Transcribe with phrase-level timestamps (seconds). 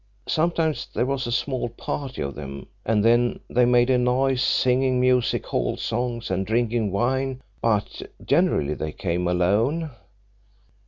[0.27, 4.99] Sometimes there was a small party of them, and then they made a noise singing
[4.99, 9.91] music hall songs and drinking wine, but generally they came alone.